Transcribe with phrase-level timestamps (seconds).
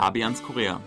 [0.00, 0.80] Fabians Korea.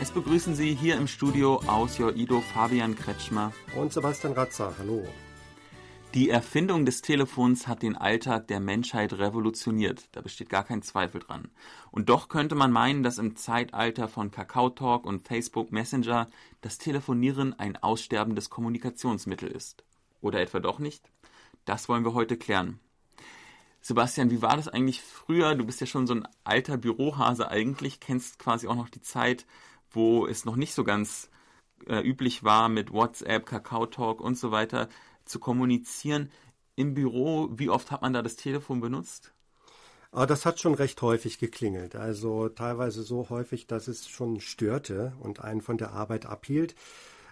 [0.00, 4.72] Es begrüßen Sie hier im Studio aus Joido Fabian Kretschmer und Sebastian Ratzer.
[4.78, 5.02] Hallo.
[6.14, 10.08] Die Erfindung des Telefons hat den Alltag der Menschheit revolutioniert.
[10.12, 11.50] Da besteht gar kein Zweifel dran.
[11.90, 16.28] Und doch könnte man meinen, dass im Zeitalter von Kakao Talk und Facebook Messenger
[16.60, 19.82] das Telefonieren ein aussterbendes Kommunikationsmittel ist.
[20.20, 21.10] Oder etwa doch nicht?
[21.64, 22.80] Das wollen wir heute klären.
[23.80, 25.54] Sebastian, wie war das eigentlich früher?
[25.54, 29.46] Du bist ja schon so ein alter Bürohase eigentlich, kennst quasi auch noch die Zeit,
[29.90, 31.30] wo es noch nicht so ganz
[31.86, 34.88] äh, üblich war mit WhatsApp, Kakao Talk und so weiter
[35.24, 36.30] zu kommunizieren
[36.74, 37.48] im Büro.
[37.52, 39.32] Wie oft hat man da das Telefon benutzt?
[40.12, 41.94] Ah, das hat schon recht häufig geklingelt.
[41.94, 46.74] Also teilweise so häufig, dass es schon störte und einen von der Arbeit abhielt.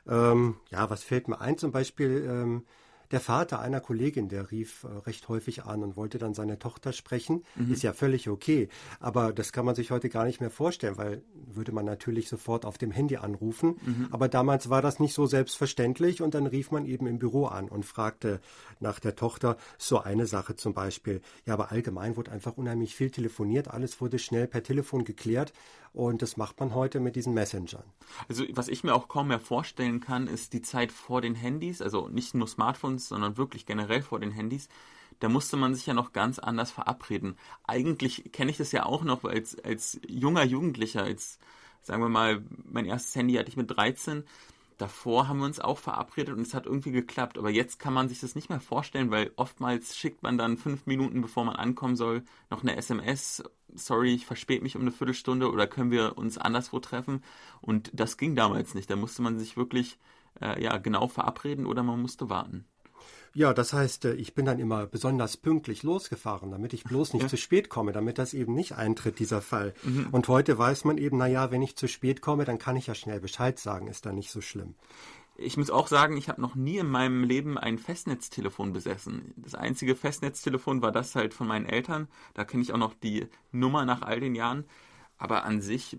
[0.09, 1.59] Ähm, ja, was fällt mir ein?
[1.59, 2.65] Zum Beispiel ähm,
[3.11, 6.93] der Vater einer Kollegin, der rief äh, recht häufig an und wollte dann seine Tochter
[6.93, 7.45] sprechen.
[7.55, 7.73] Mhm.
[7.73, 8.69] Ist ja völlig okay.
[8.99, 12.65] Aber das kann man sich heute gar nicht mehr vorstellen, weil würde man natürlich sofort
[12.65, 13.77] auf dem Handy anrufen.
[13.85, 14.09] Mhm.
[14.11, 17.69] Aber damals war das nicht so selbstverständlich und dann rief man eben im Büro an
[17.69, 18.41] und fragte
[18.81, 21.21] nach der Tochter so eine Sache zum Beispiel.
[21.47, 23.69] Ja, aber allgemein wurde einfach unheimlich viel telefoniert.
[23.69, 25.53] Alles wurde schnell per Telefon geklärt
[25.95, 27.85] und das macht man heute mit diesen Messengern.
[28.29, 31.81] Also was ich mir auch kaum mehr vorstellen kann, ist die Zeit vor den Handys,
[31.81, 34.69] also nicht nur Smartphones, sondern wirklich generell vor den Handys.
[35.21, 37.37] Da musste man sich ja noch ganz anders verabreden.
[37.63, 41.39] Eigentlich kenne ich das ja auch noch als, als junger Jugendlicher, als
[41.81, 44.25] sagen wir mal, mein erstes Handy hatte ich mit 13
[44.79, 47.39] davor haben wir uns auch verabredet und es hat irgendwie geklappt.
[47.39, 50.87] Aber jetzt kann man sich das nicht mehr vorstellen, weil oftmals schickt man dann fünf
[50.87, 53.43] Minuten, bevor man ankommen soll, noch eine SMS.
[53.75, 57.23] Sorry, ich verspäte mich um eine Viertelstunde oder können wir uns anderswo treffen?
[57.61, 58.91] Und das ging damals nicht.
[58.91, 59.99] Da musste man sich wirklich
[60.41, 62.65] äh, ja genau verabreden oder man musste warten.
[63.35, 67.23] Ja, das heißt, äh, ich bin dann immer besonders pünktlich losgefahren, damit ich bloß nicht
[67.23, 67.29] ja.
[67.29, 69.75] zu spät komme, damit das eben nicht eintritt, dieser Fall.
[69.83, 70.09] Mhm.
[70.13, 72.87] Und heute weiß man eben, na ja, wenn ich zu spät komme, dann kann ich
[72.87, 74.75] ja schnell Bescheid sagen, ist da nicht so schlimm.
[75.37, 79.33] Ich muss auch sagen, ich habe noch nie in meinem Leben ein Festnetztelefon besessen.
[79.37, 82.09] Das einzige Festnetztelefon war das halt von meinen Eltern.
[82.35, 84.65] Da kenne ich auch noch die Nummer nach all den Jahren.
[85.19, 85.99] Aber an sich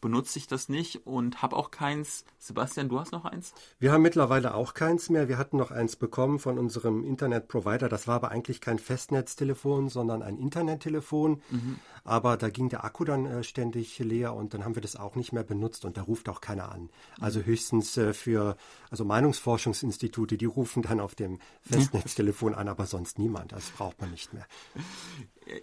[0.00, 2.24] benutze ich das nicht und habe auch keins.
[2.38, 3.52] Sebastian, du hast noch eins?
[3.78, 5.28] Wir haben mittlerweile auch keins mehr.
[5.28, 7.88] Wir hatten noch eins bekommen von unserem Internetprovider.
[7.88, 11.42] Das war aber eigentlich kein Festnetztelefon, sondern ein Internettelefon.
[11.50, 11.78] Mhm.
[12.04, 15.14] Aber da ging der Akku dann äh, ständig leer und dann haben wir das auch
[15.14, 16.90] nicht mehr benutzt und da ruft auch keiner an.
[17.20, 18.56] Also höchstens äh, für
[18.90, 23.52] also Meinungsforschungsinstitute, die rufen dann auf dem Festnetztelefon an, aber sonst niemand.
[23.52, 24.46] Das braucht man nicht mehr.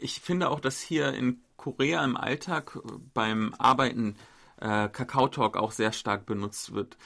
[0.02, 2.80] Ich finde auch, dass hier in Korea im Alltag
[3.14, 4.16] beim Arbeiten
[4.58, 6.98] äh, Kakao Talk auch sehr stark benutzt wird.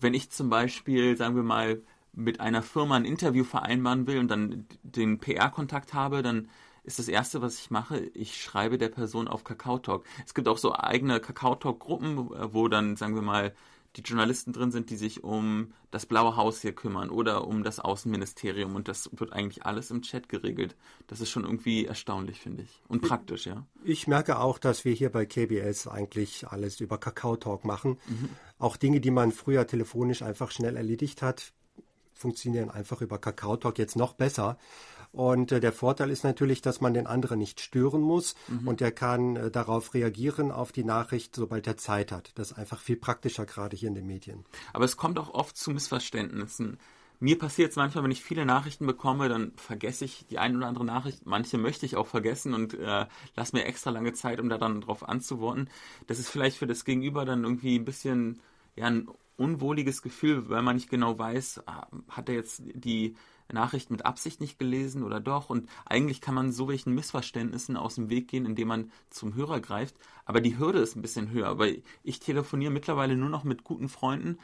[0.00, 1.82] Wenn ich zum Beispiel, sagen wir mal,
[2.12, 6.48] mit einer Firma ein Interview vereinbaren will und dann den PR-Kontakt habe, dann
[6.82, 10.04] ist das erste, was ich mache, ich schreibe der Person auf Kakao Talk.
[10.24, 13.54] Es gibt auch so eigene Kakao Talk Gruppen, wo dann, sagen wir mal,
[13.96, 17.80] die Journalisten drin sind, die sich um das Blaue Haus hier kümmern oder um das
[17.80, 20.76] Außenministerium und das wird eigentlich alles im Chat geregelt.
[21.06, 22.82] Das ist schon irgendwie erstaunlich, finde ich.
[22.88, 23.66] Und praktisch, ja.
[23.84, 27.98] Ich merke auch, dass wir hier bei KBS eigentlich alles über Kakao Talk machen.
[28.06, 28.28] Mhm.
[28.58, 31.52] Auch Dinge, die man früher telefonisch einfach schnell erledigt hat,
[32.14, 34.58] funktionieren einfach über Kakao Talk jetzt noch besser.
[35.16, 38.68] Und äh, der Vorteil ist natürlich, dass man den anderen nicht stören muss mhm.
[38.68, 42.32] und der kann äh, darauf reagieren, auf die Nachricht, sobald er Zeit hat.
[42.34, 44.44] Das ist einfach viel praktischer, gerade hier in den Medien.
[44.74, 46.78] Aber es kommt auch oft zu Missverständnissen.
[47.18, 50.66] Mir passiert es manchmal, wenn ich viele Nachrichten bekomme, dann vergesse ich die eine oder
[50.66, 51.24] andere Nachricht.
[51.24, 54.82] Manche möchte ich auch vergessen und äh, lass mir extra lange Zeit, um da dann
[54.82, 55.70] drauf anzuworten.
[56.08, 58.42] Das ist vielleicht für das Gegenüber dann irgendwie ein bisschen
[58.74, 63.16] ja, ein unwohliges Gefühl, weil man nicht genau weiß, ah, hat er jetzt die
[63.52, 65.50] Nachricht mit Absicht nicht gelesen oder doch.
[65.50, 69.60] Und eigentlich kann man so welchen Missverständnissen aus dem Weg gehen, indem man zum Hörer
[69.60, 69.96] greift.
[70.24, 73.88] Aber die Hürde ist ein bisschen höher, weil ich telefoniere mittlerweile nur noch mit guten
[73.88, 74.38] Freunden.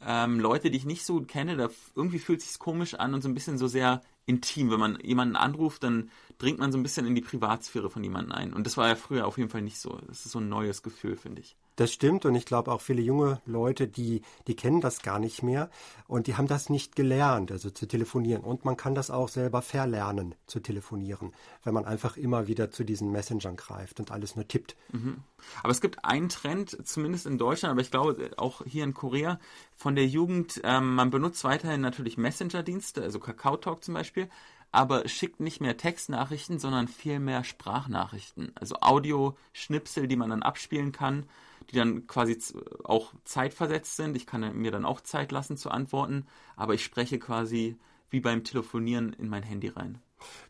[0.00, 3.28] Ähm, Leute, die ich nicht so kenne, da irgendwie fühlt sich's komisch an und so
[3.28, 4.70] ein bisschen so sehr intim.
[4.70, 8.32] Wenn man jemanden anruft, dann dringt man so ein bisschen in die Privatsphäre von jemandem
[8.32, 8.52] ein.
[8.52, 9.98] Und das war ja früher auf jeden Fall nicht so.
[10.06, 11.56] Das ist so ein neues Gefühl, finde ich.
[11.78, 15.44] Das stimmt und ich glaube auch viele junge Leute, die, die kennen das gar nicht
[15.44, 15.70] mehr
[16.08, 18.42] und die haben das nicht gelernt, also zu telefonieren.
[18.42, 21.32] Und man kann das auch selber verlernen zu telefonieren,
[21.62, 24.74] wenn man einfach immer wieder zu diesen Messengern greift und alles nur tippt.
[24.90, 25.18] Mhm.
[25.62, 29.38] Aber es gibt einen Trend, zumindest in Deutschland, aber ich glaube auch hier in Korea,
[29.76, 34.28] von der Jugend, ähm, man benutzt weiterhin natürlich Messenger-Dienste, also Kakao Talk zum Beispiel,
[34.70, 38.52] aber schickt nicht mehr Textnachrichten, sondern viel mehr Sprachnachrichten.
[38.54, 41.26] Also Audioschnipsel, die man dann abspielen kann,
[41.70, 42.38] die dann quasi
[42.84, 44.16] auch zeitversetzt sind.
[44.16, 46.26] Ich kann mir dann auch Zeit lassen zu antworten,
[46.56, 47.78] aber ich spreche quasi
[48.10, 50.00] wie beim Telefonieren in mein Handy rein.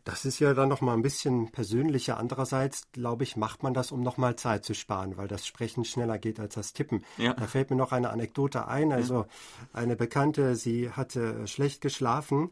[0.03, 2.17] Das ist ja dann noch mal ein bisschen persönlicher.
[2.17, 5.85] Andererseits, glaube ich, macht man das, um noch mal Zeit zu sparen, weil das Sprechen
[5.85, 7.03] schneller geht als das Tippen.
[7.17, 7.33] Ja.
[7.33, 8.91] Da fällt mir noch eine Anekdote ein.
[8.91, 9.27] Also
[9.71, 12.49] eine Bekannte, sie hatte schlecht geschlafen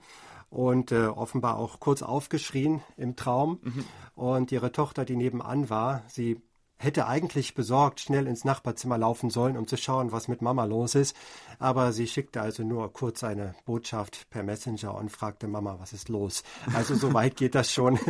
[0.49, 3.59] und äh, offenbar auch kurz aufgeschrien im Traum.
[3.61, 3.85] Mhm.
[4.15, 6.41] Und ihre Tochter, die nebenan war, sie
[6.79, 10.93] hätte eigentlich besorgt schnell ins Nachbarzimmer laufen sollen, um zu schauen, was mit Mama los
[10.93, 11.15] ist.
[11.57, 16.07] Aber sie schickte also nur kurz eine Botschaft per Messenger und fragte Mama, was ist
[16.07, 16.43] los?
[16.75, 17.99] Also so weit geht das schon.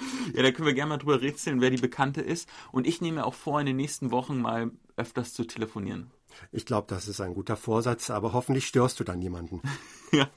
[0.34, 2.48] Ja, da können wir gerne mal drüber rätseln, wer die Bekannte ist.
[2.72, 6.10] Und ich nehme auch vor, in den nächsten Wochen mal öfters zu telefonieren.
[6.52, 9.62] Ich glaube, das ist ein guter Vorsatz, aber hoffentlich störst du dann niemanden.
[10.12, 10.28] ja.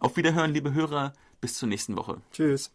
[0.00, 1.12] Auf Wiederhören, liebe Hörer.
[1.40, 2.20] Bis zur nächsten Woche.
[2.32, 2.72] Tschüss.